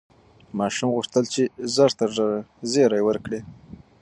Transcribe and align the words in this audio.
ماشوم 0.59 0.89
غوښتل 0.97 1.23
چې 1.33 1.41
ژر 1.73 1.91
تر 1.99 2.09
ژره 2.17 2.39
زېری 2.71 3.01
ورکړي. 3.07 3.39